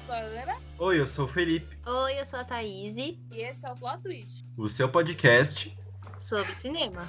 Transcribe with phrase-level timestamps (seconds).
[0.00, 0.56] eu sou a Ana.
[0.78, 1.78] Oi, eu sou o Felipe.
[1.86, 2.96] Oi, eu sou a Thaís.
[2.96, 4.46] E esse é o Plot Twist.
[4.56, 5.76] O seu podcast
[6.18, 7.06] sobre cinema.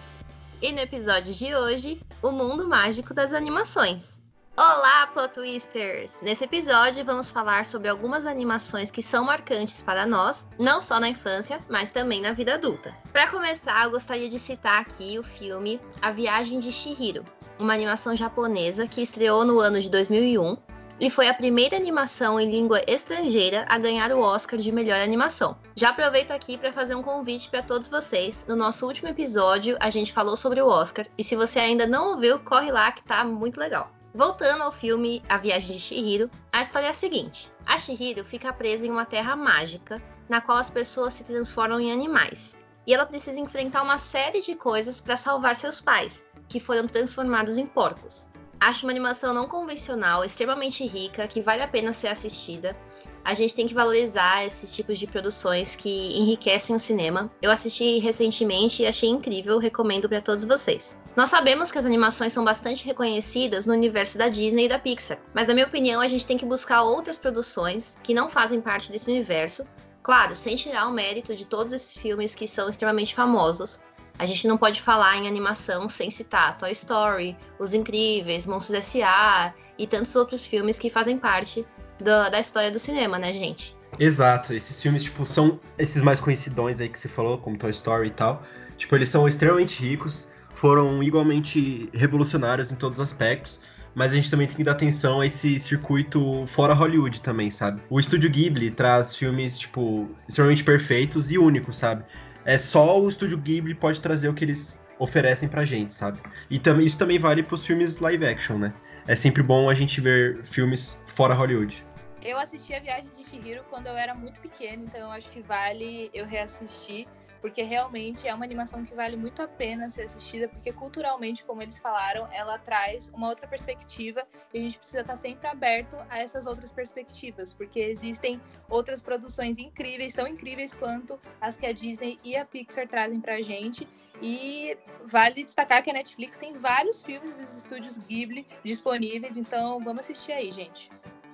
[0.62, 4.22] E no episódio de hoje, o mundo mágico das animações.
[4.58, 6.19] Olá, Plot Twisters!
[6.22, 11.08] Nesse episódio vamos falar sobre algumas animações que são marcantes para nós, não só na
[11.08, 12.94] infância, mas também na vida adulta.
[13.14, 17.23] Para começar, eu gostaria de citar aqui o filme A Viagem de Chihiro,
[17.58, 20.71] uma animação japonesa que estreou no ano de 2001
[21.02, 25.58] e foi a primeira animação em língua estrangeira a ganhar o Oscar de melhor animação.
[25.76, 28.46] Já aproveito aqui para fazer um convite para todos vocês.
[28.48, 32.12] No nosso último episódio, a gente falou sobre o Oscar, e se você ainda não
[32.12, 33.92] ouviu, corre lá que tá muito legal.
[34.14, 38.54] Voltando ao filme A Viagem de Shihiro, a história é a seguinte: a Shihiro fica
[38.54, 42.56] presa em uma terra mágica, na qual as pessoas se transformam em animais.
[42.86, 47.58] E ela precisa enfrentar uma série de coisas para salvar seus pais, que foram transformados
[47.58, 48.28] em porcos.
[48.62, 52.78] Acho uma animação não convencional, extremamente rica, que vale a pena ser assistida.
[53.26, 57.31] A gente tem que valorizar esses tipos de produções que enriquecem o cinema.
[57.42, 61.00] Eu assisti recentemente e achei incrível, recomendo para todos vocês.
[61.16, 65.18] Nós sabemos que as animações são bastante reconhecidas no universo da Disney e da Pixar,
[65.34, 68.92] mas na minha opinião a gente tem que buscar outras produções que não fazem parte
[68.92, 69.66] desse universo.
[70.03, 73.80] Claro, sem tirar o mérito de todos esses filmes que são extremamente famosos,
[74.22, 79.52] a gente não pode falar em animação sem citar Toy Story, Os Incríveis, Monstros S.A.
[79.80, 81.66] e tantos outros filmes que fazem parte
[82.00, 83.75] da, da história do cinema, né, gente?
[83.97, 88.09] Exato, esses filmes, tipo, são esses mais conhecidões aí que você falou, como Toy Story
[88.09, 88.44] e tal.
[88.78, 93.59] Tipo, eles são extremamente ricos, foram igualmente revolucionários em todos os aspectos,
[93.95, 97.81] mas a gente também tem que dar atenção a esse circuito fora Hollywood também, sabe?
[97.89, 102.03] O estúdio Ghibli traz filmes, tipo, extremamente perfeitos e únicos, sabe?
[102.45, 106.20] É só o estúdio Ghibli pode trazer o que eles oferecem pra gente, sabe?
[106.50, 108.73] E também isso também vale pros filmes live action, né?
[109.08, 111.84] É sempre bom a gente ver filmes fora Hollywood.
[112.22, 115.42] Eu assisti a Viagem de Chihiro quando eu era muito pequena, então eu acho que
[115.42, 117.08] vale eu reassistir
[117.42, 121.62] porque realmente é uma animação que vale muito a pena ser assistida, porque culturalmente, como
[121.62, 126.19] eles falaram, ela traz uma outra perspectiva e a gente precisa estar sempre aberto a
[126.19, 132.19] essas outras perspectivas, porque existem outras produções incríveis, tão incríveis quanto as que a Disney
[132.24, 133.88] e a Pixar trazem pra gente.
[134.22, 140.02] E vale destacar que a Netflix tem vários filmes dos estúdios Ghibli disponíveis, então vamos
[140.02, 140.91] assistir aí, gente.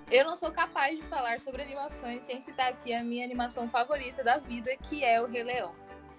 [0.10, 4.24] Eu não sou capaz de falar sobre animações sem citar aqui a minha animação favorita
[4.24, 5.76] da vida, que é o Rei Leão.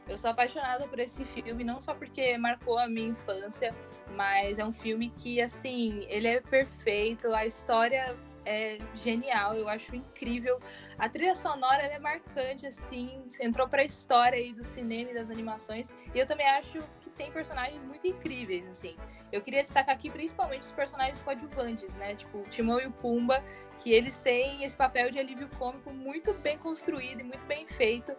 [0.09, 3.75] Eu sou apaixonada por esse filme, não só porque marcou a minha infância,
[4.17, 8.17] mas é um filme que, assim, ele é perfeito, a história
[8.49, 10.59] é genial, eu acho incrível.
[10.99, 15.31] A trilha sonora é marcante, assim, entrou para a história aí do cinema e das
[15.31, 15.91] animações.
[16.15, 18.97] E eu também acho que tem personagens muito incríveis, assim.
[19.31, 22.15] Eu queria destacar aqui principalmente os personagens coadjuvantes, né?
[22.15, 23.45] Tipo, o Timão e o Pumba,
[23.79, 28.17] que eles têm esse papel de alívio cômico muito bem construído e muito bem feito.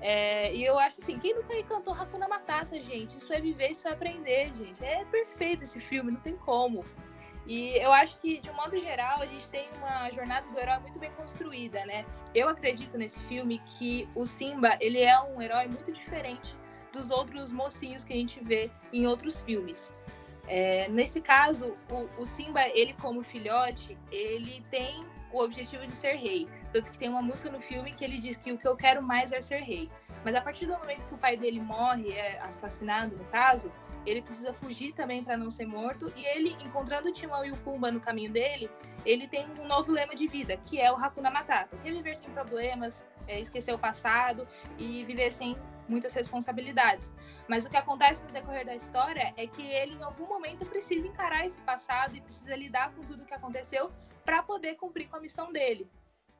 [0.00, 3.16] É, e eu acho assim, quem nunca cantou Hakuna Matata, gente?
[3.16, 4.84] Isso é viver, isso é aprender, gente.
[4.84, 6.84] É perfeito esse filme, não tem como.
[7.46, 10.78] E eu acho que, de um modo geral, a gente tem uma jornada do herói
[10.80, 12.04] muito bem construída, né?
[12.34, 16.56] Eu acredito nesse filme que o Simba, ele é um herói muito diferente
[16.92, 19.94] dos outros mocinhos que a gente vê em outros filmes.
[20.48, 25.04] É, nesse caso, o, o Simba, ele como filhote, ele tem
[25.36, 26.48] o objetivo de ser rei.
[26.72, 29.02] Tanto que tem uma música no filme que ele diz que o que eu quero
[29.02, 29.90] mais é ser rei.
[30.24, 33.70] Mas a partir do momento que o pai dele morre, é assassinado no caso,
[34.06, 36.12] ele precisa fugir também para não ser morto.
[36.16, 38.70] E ele, encontrando o Timão e o Pumba no caminho dele,
[39.04, 42.16] ele tem um novo lema de vida, que é o Hakuna Matata, que é viver
[42.16, 44.48] sem problemas, é esquecer o passado
[44.78, 45.56] e viver sem
[45.88, 47.12] muitas responsabilidades.
[47.46, 51.06] Mas o que acontece no decorrer da história é que ele, em algum momento, precisa
[51.06, 53.92] encarar esse passado e precisa lidar com tudo o que aconteceu
[54.26, 55.88] para poder cumprir com a missão dele.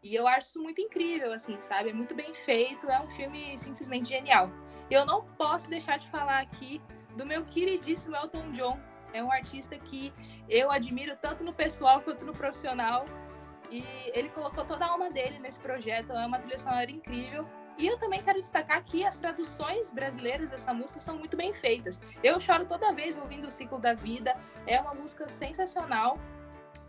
[0.03, 1.91] E eu acho isso muito incrível, assim, sabe?
[1.91, 4.51] É muito bem feito, é um filme simplesmente genial.
[4.91, 6.83] Eu não posso deixar de falar aqui
[7.17, 8.79] do meu queridíssimo Elton John.
[9.13, 10.13] É um artista que
[10.49, 13.05] eu admiro tanto no pessoal quanto no profissional.
[13.71, 17.49] E ele colocou toda a alma dele nesse projeto, é uma trilha sonora incrível.
[17.79, 22.01] E eu também quero destacar que as traduções brasileiras dessa música são muito bem feitas.
[22.23, 26.19] Eu choro toda vez ouvindo o ciclo da vida, é uma música sensacional,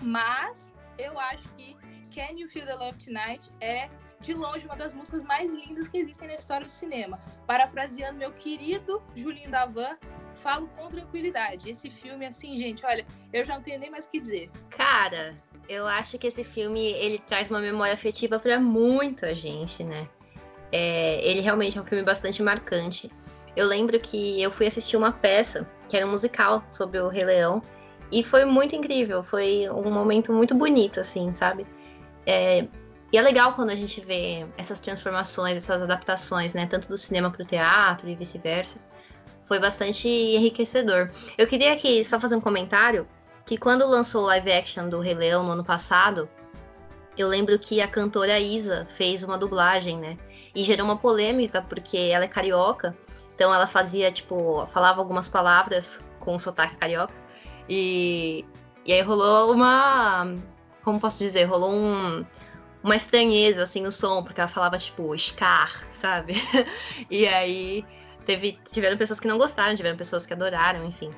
[0.02, 1.76] mas eu acho que
[2.14, 3.90] Can You Feel the Love Tonight é
[4.20, 7.20] de longe uma das músicas mais lindas que existem na história do cinema.
[7.46, 9.98] Parafraseando meu querido Julinho Davan,
[10.36, 11.70] falo com tranquilidade.
[11.70, 14.50] Esse filme, assim, gente, olha, eu já não tenho nem mais o que dizer.
[14.70, 15.36] Cara,
[15.70, 20.08] eu acho que esse filme ele traz uma memória afetiva para muita gente, né?
[20.72, 23.12] É, ele realmente é um filme bastante marcante.
[23.56, 27.24] Eu lembro que eu fui assistir uma peça que era um musical sobre o Rei
[27.24, 27.62] Leão
[28.12, 31.66] e foi muito incrível, foi um momento muito bonito, assim, sabe?
[32.26, 32.68] É,
[33.12, 36.66] E é legal quando a gente vê essas transformações, essas adaptações, né?
[36.66, 38.80] Tanto do cinema para o teatro e vice-versa.
[39.46, 41.10] Foi bastante enriquecedor.
[41.38, 43.08] Eu queria aqui só fazer um comentário
[43.46, 46.28] que quando lançou o live action do Rei Leão no ano passado,
[47.18, 50.18] eu lembro que a cantora Isa fez uma dublagem, né?
[50.54, 52.94] E gerou uma polêmica, porque ela é carioca,
[53.34, 57.14] então ela fazia, tipo, falava algumas palavras com sotaque carioca.
[57.70, 58.46] E,
[58.86, 60.36] e aí rolou uma.
[60.84, 61.44] Como posso dizer?
[61.46, 62.26] Rolou um,
[62.84, 66.36] uma estranheza, assim, no som, porque ela falava, tipo, Scar, sabe?
[67.12, 67.86] e aí
[68.26, 71.10] teve, tiveram pessoas que não gostaram, tiveram pessoas que adoraram, enfim.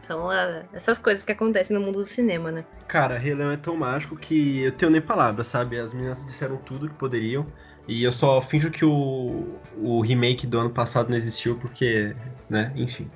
[0.00, 2.64] São uh, essas coisas que acontecem no mundo do cinema, né?
[2.86, 5.78] Cara, Rei Leão é tão mágico que eu tenho nem palavras, sabe?
[5.78, 7.46] As meninas disseram tudo que poderiam.
[7.88, 12.14] E eu só finjo que o, o remake do ano passado não existiu porque,
[12.48, 13.10] né, enfim.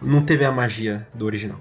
[0.00, 1.60] Não teve a magia do original.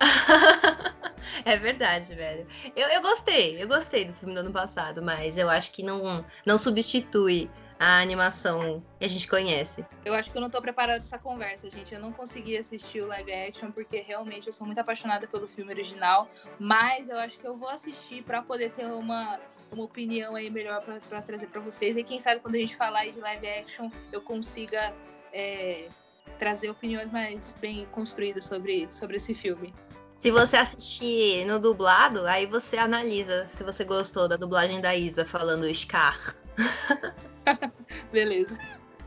[1.44, 2.46] é verdade, velho.
[2.74, 6.24] Eu, eu gostei, eu gostei do filme do ano passado, mas eu acho que não,
[6.44, 9.84] não substitui a animação que a gente conhece.
[10.04, 11.94] Eu acho que eu não tô preparada pra essa conversa, gente.
[11.94, 15.72] Eu não consegui assistir o live action porque realmente eu sou muito apaixonada pelo filme
[15.72, 16.28] original,
[16.58, 19.38] mas eu acho que eu vou assistir para poder ter uma,
[19.70, 21.96] uma opinião aí melhor para trazer para vocês.
[21.96, 24.94] E quem sabe quando a gente falar de live action, eu consiga
[25.32, 25.88] é,
[26.36, 29.72] trazer opiniões mais bem construídas sobre, sobre esse filme.
[30.20, 35.24] Se você assistir no dublado, aí você analisa se você gostou da dublagem da Isa
[35.24, 36.34] falando Scar.
[38.12, 38.58] Beleza.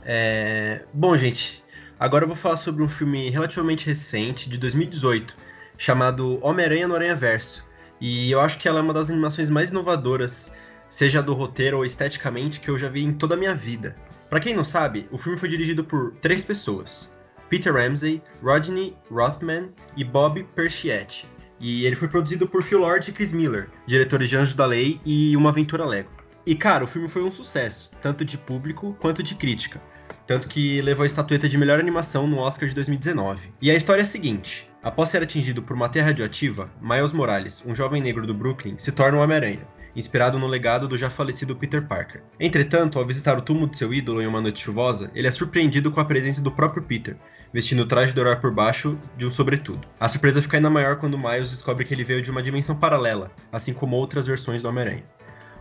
[0.03, 0.85] É...
[0.93, 1.63] Bom, gente,
[1.99, 5.35] agora eu vou falar sobre um filme relativamente recente, de 2018,
[5.77, 7.63] chamado Homem-Aranha no Aranha Verso.
[7.99, 10.51] E eu acho que ela é uma das animações mais inovadoras,
[10.89, 13.95] seja do roteiro ou esteticamente, que eu já vi em toda a minha vida.
[14.29, 17.11] Para quem não sabe, o filme foi dirigido por três pessoas:
[17.49, 21.27] Peter Ramsey, Rodney Rothman e Bob Persichetti.
[21.59, 25.01] E ele foi produzido por Phil Lord e Chris Miller, diretores de Anjos da Lei
[25.05, 26.09] e Uma Aventura Lego.
[26.45, 29.81] E, cara, o filme foi um sucesso, tanto de público quanto de crítica.
[30.25, 33.51] Tanto que levou a estatueta de melhor animação no Oscar de 2019.
[33.61, 37.63] E a história é a seguinte: após ser atingido por uma terra radioativa, Miles Morales,
[37.65, 41.55] um jovem negro do Brooklyn, se torna um Homem-Aranha, inspirado no legado do já falecido
[41.55, 42.23] Peter Parker.
[42.39, 45.91] Entretanto, ao visitar o túmulo de seu ídolo em uma noite chuvosa, ele é surpreendido
[45.91, 47.17] com a presença do próprio Peter,
[47.53, 49.87] vestindo o traje orar por baixo de um sobretudo.
[49.99, 53.31] A surpresa fica ainda maior quando Miles descobre que ele veio de uma dimensão paralela,
[53.51, 55.03] assim como outras versões do Homem-Aranha.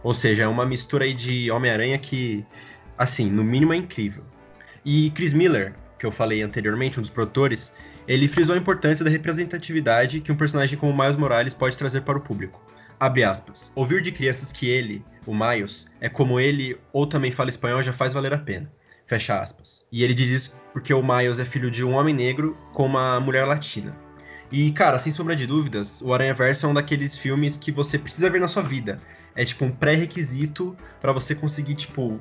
[0.02, 2.44] Ou seja, é uma mistura aí de Homem-Aranha que,
[2.96, 4.24] assim, no mínimo é incrível.
[4.84, 7.72] E Chris Miller, que eu falei anteriormente, um dos produtores,
[8.06, 12.18] ele frisou a importância da representatividade que um personagem como Miles Morales pode trazer para
[12.18, 12.62] o público.
[13.00, 13.72] Abre aspas.
[13.74, 17.92] Ouvir de crianças que ele, o Miles, é como ele ou também fala espanhol já
[17.92, 18.70] faz valer a pena.
[19.08, 19.84] Fecha aspas.
[19.90, 23.18] E ele diz isso porque o Miles é filho de um homem negro com uma
[23.18, 23.96] mulher latina.
[24.52, 27.98] E, cara, sem sombra de dúvidas, o Aranha Verso é um daqueles filmes que você
[27.98, 29.00] precisa ver na sua vida
[29.38, 32.20] é tipo um pré-requisito para você conseguir, tipo,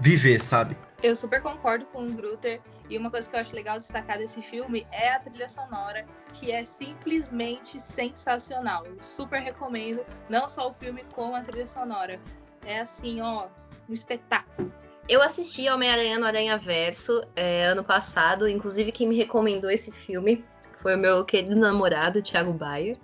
[0.00, 0.76] viver, sabe?
[1.00, 2.60] Eu super concordo com o Grutter.
[2.90, 6.50] E uma coisa que eu acho legal destacar desse filme é a trilha sonora, que
[6.50, 8.84] é simplesmente sensacional.
[8.84, 12.20] Eu super recomendo, não só o filme, como a trilha sonora.
[12.64, 13.46] É assim, ó,
[13.88, 14.72] um espetáculo.
[15.08, 20.44] Eu assisti Homem-Aranha no Aranha Verso é, ano passado, inclusive quem me recomendou esse filme
[20.78, 22.96] foi o meu querido namorado, Thiago Baia.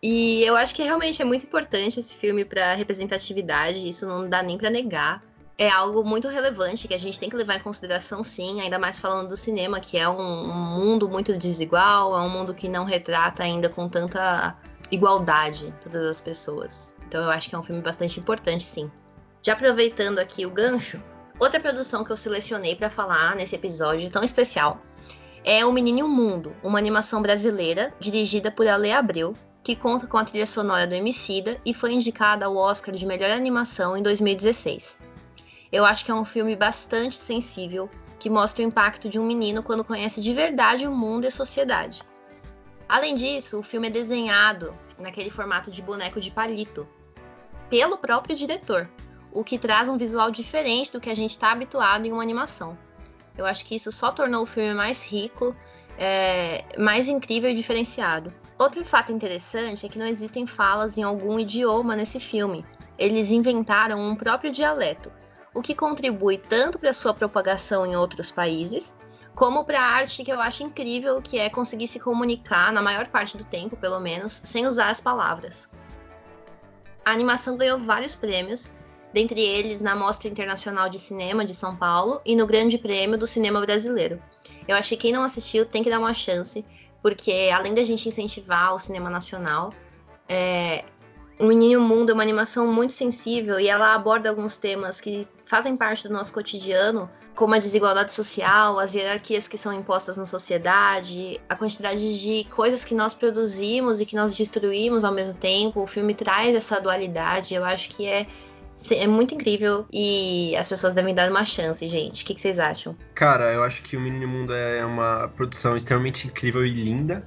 [0.00, 4.40] E eu acho que realmente é muito importante esse filme para representatividade, isso não dá
[4.40, 5.22] nem para negar.
[5.58, 9.00] É algo muito relevante que a gente tem que levar em consideração, sim, ainda mais
[9.00, 12.84] falando do cinema, que é um, um mundo muito desigual, é um mundo que não
[12.84, 14.56] retrata ainda com tanta
[14.92, 16.94] igualdade todas as pessoas.
[17.06, 18.90] Então eu acho que é um filme bastante importante, sim.
[19.42, 21.02] Já aproveitando aqui o gancho,
[21.42, 24.80] outra produção que eu selecionei para falar nesse episódio tão especial
[25.44, 30.06] é O Menino e o Mundo, uma animação brasileira dirigida por Ale Abreu, que conta
[30.06, 34.02] com a trilha sonora do Emicida e foi indicada ao Oscar de melhor animação em
[34.04, 35.00] 2016.
[35.72, 39.64] Eu acho que é um filme bastante sensível, que mostra o impacto de um menino
[39.64, 42.02] quando conhece de verdade o mundo e a sociedade.
[42.88, 46.86] Além disso, o filme é desenhado naquele formato de boneco de palito,
[47.68, 48.88] pelo próprio diretor,
[49.32, 52.76] o que traz um visual diferente do que a gente está habituado em uma animação.
[53.36, 55.56] Eu acho que isso só tornou o filme mais rico,
[55.98, 58.32] é, mais incrível e diferenciado.
[58.58, 62.64] Outro fato interessante é que não existem falas em algum idioma nesse filme.
[62.98, 65.10] Eles inventaram um próprio dialeto,
[65.54, 68.94] o que contribui tanto para sua propagação em outros países,
[69.34, 73.08] como para a arte que eu acho incrível, que é conseguir se comunicar, na maior
[73.08, 75.70] parte do tempo, pelo menos, sem usar as palavras.
[77.04, 78.70] A animação ganhou vários prêmios,
[79.12, 83.26] dentre eles na Mostra Internacional de Cinema de São Paulo e no Grande Prêmio do
[83.26, 84.22] Cinema Brasileiro.
[84.66, 86.64] Eu acho que quem não assistiu tem que dar uma chance,
[87.02, 89.72] porque além da gente incentivar o cinema nacional,
[90.28, 90.84] é,
[91.38, 95.76] O Menino Mundo é uma animação muito sensível e ela aborda alguns temas que fazem
[95.76, 101.40] parte do nosso cotidiano, como a desigualdade social, as hierarquias que são impostas na sociedade,
[101.48, 105.82] a quantidade de coisas que nós produzimos e que nós destruímos ao mesmo tempo.
[105.82, 108.26] O filme traz essa dualidade, eu acho que é
[108.90, 112.22] é muito incrível e as pessoas devem dar uma chance, gente.
[112.22, 112.96] O que, que vocês acham?
[113.14, 117.26] Cara, eu acho que o Menino Mundo é uma produção extremamente incrível e linda.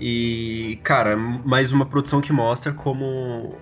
[0.00, 3.56] E, cara, mais uma produção que mostra como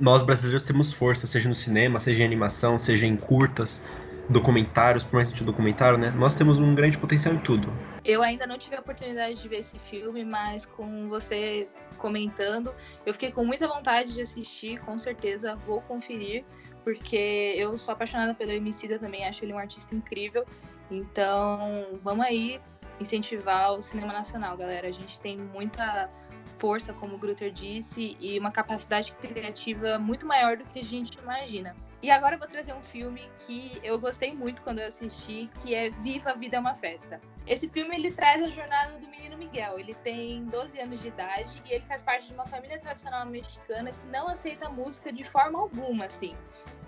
[0.00, 3.82] nós brasileiros temos força, seja no cinema, seja em animação, seja em curtas,
[4.28, 6.10] documentários, por mais que documentário, né?
[6.10, 7.72] Nós temos um grande potencial em tudo.
[8.04, 13.12] Eu ainda não tive a oportunidade de ver esse filme, mas com você comentando, eu
[13.12, 16.44] fiquei com muita vontade de assistir, com certeza vou conferir,
[16.84, 20.44] porque eu sou apaixonada pelo Emicida também, acho ele um artista incrível.
[20.90, 22.60] Então, vamos aí
[23.00, 24.88] incentivar o cinema nacional, galera.
[24.88, 26.10] A gente tem muita
[26.58, 31.18] força, como o Grutter disse, e uma capacidade criativa muito maior do que a gente
[31.18, 31.74] imagina.
[32.06, 35.74] E agora eu vou trazer um filme que eu gostei muito quando eu assisti, que
[35.74, 37.20] é Viva a Vida é uma Festa.
[37.44, 39.76] Esse filme ele traz a jornada do menino Miguel.
[39.76, 43.90] Ele tem 12 anos de idade e ele faz parte de uma família tradicional mexicana
[43.90, 46.36] que não aceita música de forma alguma, assim.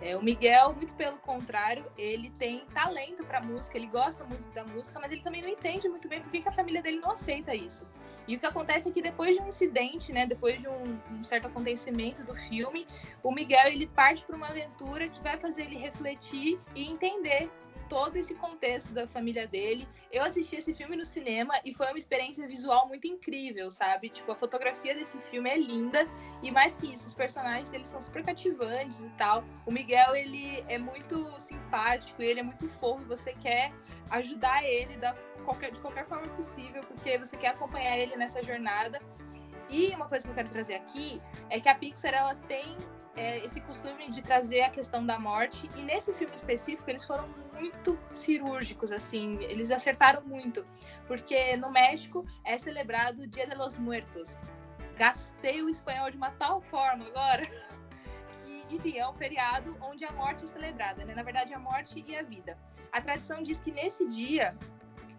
[0.00, 4.64] É, o Miguel, muito pelo contrário, ele tem talento para música, ele gosta muito da
[4.64, 7.52] música, mas ele também não entende muito bem por que, a família dele não aceita
[7.52, 7.84] isso.
[8.26, 11.24] E o que acontece é que depois de um incidente, né, depois de um, um
[11.24, 12.86] certo acontecimento do filme,
[13.22, 17.50] o Miguel ele parte para uma aventura que vai fazer ele refletir e entender
[17.88, 19.88] todo esse contexto da família dele.
[20.12, 24.08] Eu assisti esse filme no cinema e foi uma experiência visual muito incrível, sabe?
[24.08, 26.06] Tipo, a fotografia desse filme é linda
[26.42, 29.44] e mais que isso, os personagens eles são super cativantes e tal.
[29.66, 33.72] O Miguel, ele é muito simpático, ele é muito fofo, você quer
[34.10, 35.14] ajudar ele da
[35.44, 39.00] qualquer, de qualquer forma possível, porque você quer acompanhar ele nessa jornada.
[39.70, 42.76] E uma coisa que eu quero trazer aqui é que a Pixar ela tem
[43.18, 45.68] é, esse costume de trazer a questão da morte.
[45.74, 50.64] E nesse filme específico, eles foram muito cirúrgicos, assim, eles acertaram muito.
[51.06, 54.38] Porque no México é celebrado o Dia de los Muertos.
[54.96, 57.44] Gastei o espanhol de uma tal forma agora.
[58.68, 61.14] que, enfim, é um feriado onde a morte é celebrada, né?
[61.14, 62.56] Na verdade, a morte e a vida.
[62.92, 64.56] A tradição diz que nesse dia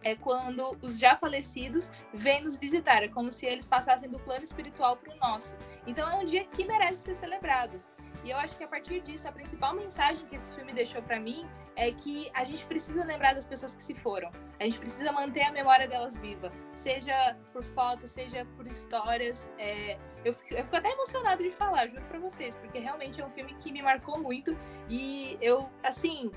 [0.04, 4.44] é quando os já falecidos vêm nos visitar, é como se eles passassem do plano
[4.44, 5.56] espiritual para o nosso.
[5.86, 7.82] Então é um dia que merece ser celebrado.
[8.24, 11.20] E eu acho que a partir disso, a principal mensagem que esse filme deixou para
[11.20, 14.30] mim é que a gente precisa lembrar das pessoas que se foram.
[14.60, 19.50] A gente precisa manter a memória delas viva, seja por fotos, seja por histórias.
[19.58, 19.98] É...
[20.26, 23.30] Eu, fico, eu fico até emocionada de falar, juro para vocês, porque realmente é um
[23.30, 24.56] filme que me marcou muito.
[24.90, 26.30] E eu, assim,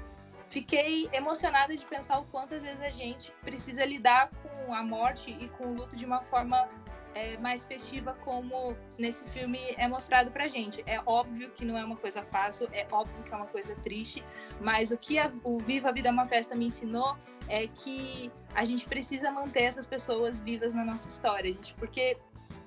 [0.52, 5.30] fiquei emocionada de pensar o quanto às vezes a gente precisa lidar com a morte
[5.30, 6.68] e com o luto de uma forma
[7.14, 10.84] é, mais festiva, como nesse filme é mostrado pra gente.
[10.86, 14.22] É óbvio que não é uma coisa fácil, é óbvio que é uma coisa triste,
[14.60, 17.16] mas o que a, o Viva a Vida é uma Festa me ensinou
[17.48, 22.18] é que a gente precisa manter essas pessoas vivas na nossa história, gente, porque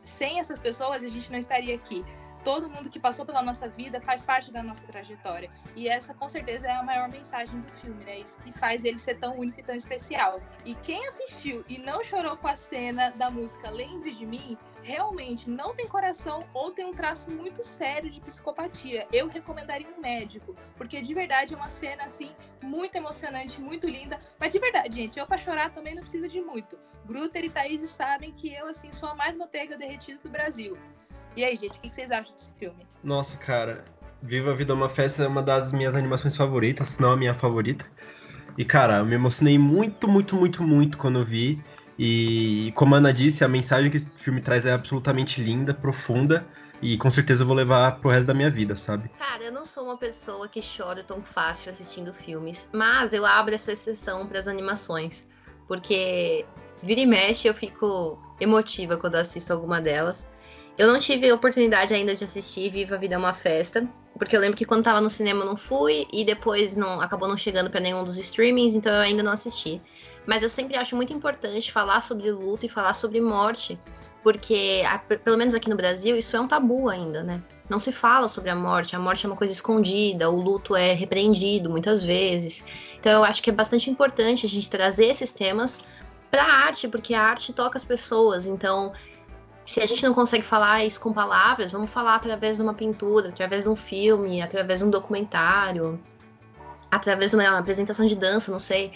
[0.01, 2.03] sem essas pessoas a gente não estaria aqui
[2.45, 5.49] todo mundo que passou pela nossa vida faz parte da nossa trajetória.
[5.75, 8.19] E essa, com certeza, é a maior mensagem do filme, né?
[8.19, 10.39] Isso que faz ele ser tão único e tão especial.
[10.63, 15.49] E quem assistiu e não chorou com a cena da música Lembre de Mim, realmente
[15.49, 19.07] não tem coração ou tem um traço muito sério de psicopatia.
[19.11, 24.19] Eu recomendaria um médico, porque de verdade é uma cena assim muito emocionante, muito linda.
[24.39, 26.77] Mas de verdade, gente, eu para chorar também não precisa de muito.
[27.05, 30.77] Grutter e Thaís sabem que eu assim sou a mais manteiga derretida do Brasil.
[31.35, 32.87] E aí, gente, o que vocês acham desse filme?
[33.03, 33.83] Nossa, cara,
[34.21, 37.17] Viva a Vida é uma Festa é uma das minhas animações favoritas, se não a
[37.17, 37.85] minha favorita.
[38.57, 41.61] E, cara, eu me emocionei muito, muito, muito, muito quando eu vi.
[41.99, 46.47] E, como a Ana disse, a mensagem que esse filme traz é absolutamente linda, profunda.
[46.81, 49.09] E com certeza eu vou levar pro resto da minha vida, sabe?
[49.17, 53.55] Cara, eu não sou uma pessoa que chora tão fácil assistindo filmes, mas eu abro
[53.55, 55.27] essa exceção para as animações,
[55.67, 56.45] porque
[56.83, 60.27] vira e mexe eu fico emotiva quando assisto alguma delas.
[60.77, 63.87] Eu não tive oportunidade ainda de assistir Viva a Vida é uma Festa,
[64.19, 67.29] porque eu lembro que quando tava no cinema eu não fui e depois não acabou
[67.29, 69.81] não chegando para nenhum dos streamings, então eu ainda não assisti.
[70.25, 73.79] Mas eu sempre acho muito importante falar sobre luto e falar sobre morte,
[74.21, 74.81] porque
[75.23, 77.41] pelo menos aqui no Brasil isso é um tabu ainda, né?
[77.69, 80.91] Não se fala sobre a morte, a morte é uma coisa escondida, o luto é
[80.91, 82.65] repreendido muitas vezes.
[82.99, 85.81] Então eu acho que é bastante importante a gente trazer esses temas
[86.29, 88.45] para a arte, porque a arte toca as pessoas.
[88.45, 88.91] Então
[89.65, 93.29] se a gente não consegue falar isso com palavras, vamos falar através de uma pintura,
[93.29, 95.99] através de um filme, através de um documentário,
[96.91, 98.91] através de uma apresentação de dança, não sei.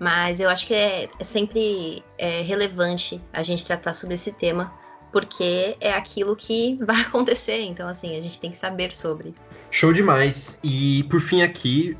[0.00, 4.72] Mas eu acho que é, é sempre é, relevante a gente tratar sobre esse tema,
[5.12, 7.60] porque é aquilo que vai acontecer.
[7.60, 9.34] Então, assim, a gente tem que saber sobre.
[9.70, 10.58] Show demais.
[10.64, 11.96] E por fim aqui,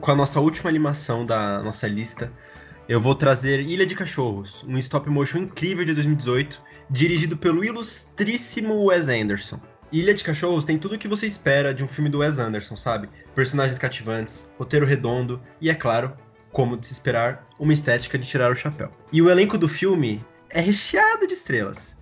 [0.00, 2.30] com a nossa última animação da nossa lista,
[2.88, 6.60] eu vou trazer Ilha de Cachorros, um stop motion incrível de 2018,
[6.92, 9.58] dirigido pelo ilustríssimo Wes Anderson.
[9.90, 12.76] Ilha de Cachorros tem tudo o que você espera de um filme do Wes Anderson,
[12.76, 13.08] sabe?
[13.34, 16.12] Personagens cativantes, roteiro redondo e, é claro,
[16.50, 18.92] como de se esperar, uma estética de tirar o chapéu.
[19.10, 21.96] E o elenco do filme é recheado de estrelas.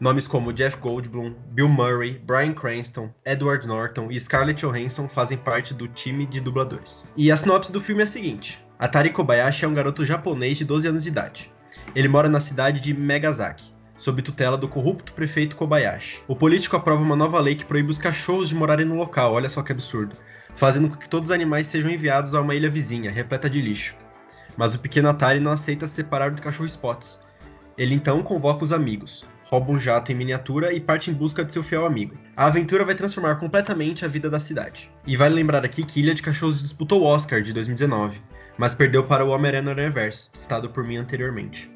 [0.00, 5.74] Nomes como Jeff Goldblum, Bill Murray, Bryan Cranston, Edward Norton e Scarlett Johansson fazem parte
[5.74, 7.04] do time de dubladores.
[7.14, 10.64] E a sinopse do filme é a seguinte: Atari Kobayashi é um garoto japonês de
[10.64, 11.52] 12 anos de idade.
[11.94, 16.22] Ele mora na cidade de Megazaki, sob tutela do corrupto prefeito Kobayashi.
[16.26, 19.50] O político aprova uma nova lei que proíbe os cachorros de morarem no local, olha
[19.50, 20.16] só que absurdo,
[20.56, 23.94] fazendo com que todos os animais sejam enviados a uma ilha vizinha, repleta de lixo.
[24.56, 27.20] Mas o pequeno Atari não aceita se separar do cachorro Spots.
[27.76, 31.52] Ele então convoca os amigos, rouba um jato em miniatura e parte em busca de
[31.52, 32.16] seu fiel amigo.
[32.34, 34.90] A aventura vai transformar completamente a vida da cidade.
[35.06, 38.18] E vale lembrar aqui que Ilha de Cachorros disputou o Oscar de 2019,
[38.56, 41.70] mas perdeu para o Homem-Aranha no Universo, citado por mim anteriormente.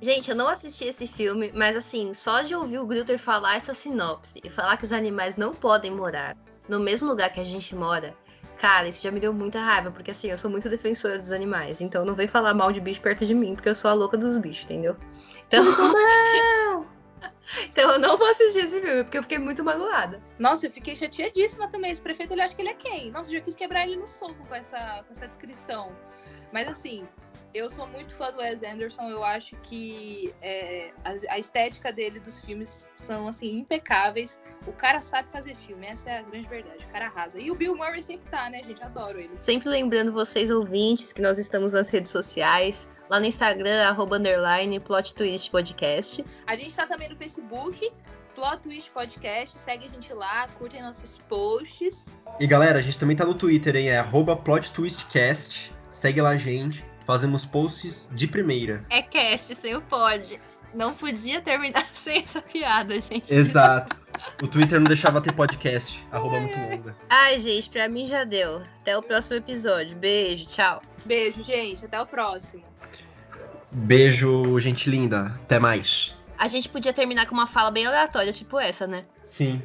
[0.00, 3.72] Gente, eu não assisti esse filme, mas assim, só de ouvir o Grutter falar essa
[3.72, 6.36] sinopse e falar que os animais não podem morar
[6.68, 8.14] no mesmo lugar que a gente mora,
[8.58, 11.80] cara, isso já me deu muita raiva, porque assim, eu sou muito defensora dos animais,
[11.80, 14.16] então não vem falar mal de bicho perto de mim, porque eu sou a louca
[14.16, 14.96] dos bichos, entendeu?
[15.46, 15.64] Então.
[17.64, 20.20] Então eu não vou assistir esse filme, porque eu fiquei muito magoada.
[20.38, 21.92] Nossa, eu fiquei chateadíssima também.
[21.92, 23.10] Esse prefeito, ele acha que ele é quem?
[23.12, 25.92] Nossa, eu já quis quebrar ele no soco com essa, com essa descrição.
[26.52, 27.06] Mas assim,
[27.56, 29.08] eu sou muito fã do Wes Anderson.
[29.08, 34.40] Eu acho que é, a, a, estética dele dos filmes são assim impecáveis.
[34.66, 36.84] O cara sabe fazer filme, essa é a grande verdade.
[36.84, 37.40] O cara arrasa.
[37.40, 38.82] E o Bill Murray sempre tá, né, gente?
[38.82, 39.30] Adoro ele.
[39.38, 44.78] Sempre lembrando vocês ouvintes que nós estamos nas redes sociais lá no Instagram, arroba underline,
[44.80, 46.24] plot twist podcast.
[46.46, 47.90] A gente tá também no Facebook,
[48.34, 52.04] Plot Twist Podcast, segue a gente lá, curtem nossos posts.
[52.38, 53.88] E galera, a gente também tá no Twitter, hein?
[53.88, 55.72] É arroba Plot Twistcast.
[55.90, 56.84] Segue lá a gente.
[57.06, 58.84] Fazemos posts de primeira.
[58.90, 60.40] É cast, sem o pod.
[60.74, 63.32] Não podia terminar sem essa piada, gente.
[63.32, 63.96] Exato.
[64.42, 66.04] O Twitter não deixava ter podcast.
[66.10, 66.96] arroba muito longa.
[67.08, 68.62] Ai, gente, pra mim já deu.
[68.80, 69.94] Até o próximo episódio.
[69.94, 70.80] Beijo, tchau.
[71.04, 71.84] Beijo, gente.
[71.84, 72.64] Até o próximo.
[73.70, 75.26] Beijo, gente linda.
[75.42, 76.16] Até mais.
[76.38, 79.04] A gente podia terminar com uma fala bem aleatória, tipo essa, né?
[79.24, 79.62] Sim.